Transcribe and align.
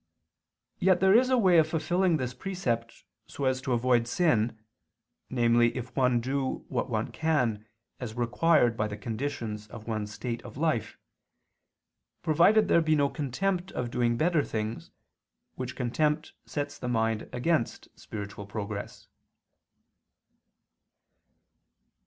Yet 0.79 0.99
there 0.99 1.13
is 1.13 1.29
a 1.29 1.37
way 1.37 1.59
of 1.59 1.67
fulfilling 1.69 2.17
this 2.17 2.33
precept, 2.33 3.03
so 3.27 3.45
as 3.45 3.61
to 3.61 3.71
avoid 3.71 4.07
sin, 4.07 4.57
namely 5.29 5.77
if 5.77 5.95
one 5.95 6.19
do 6.19 6.65
what 6.69 6.89
one 6.89 7.11
can 7.11 7.67
as 7.99 8.15
required 8.15 8.75
by 8.75 8.87
the 8.87 8.97
conditions 8.97 9.67
of 9.67 9.85
one's 9.87 10.11
state 10.11 10.41
of 10.41 10.57
life: 10.57 10.97
provided 12.23 12.67
there 12.67 12.81
be 12.81 12.95
no 12.95 13.09
contempt 13.09 13.71
of 13.73 13.91
doing 13.91 14.17
better 14.17 14.43
things, 14.43 14.89
which 15.53 15.75
contempt 15.75 16.33
sets 16.47 16.79
the 16.79 16.89
mind 16.89 17.29
against 17.31 17.87
spiritual 17.95 18.47
progress. 18.47 19.07